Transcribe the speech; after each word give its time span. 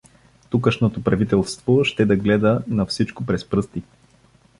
Тукашното 0.49 1.03
правителство 1.03 1.83
ще 1.83 2.05
да 2.05 2.15
гледа 2.15 2.63
на 2.67 2.85
всичко 2.85 3.25
през 3.25 3.45
пръсти. 3.45 3.83